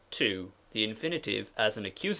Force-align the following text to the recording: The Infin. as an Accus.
The 0.09 0.47
Infin. 0.73 1.45
as 1.57 1.77
an 1.77 1.83
Accus. 1.83 2.09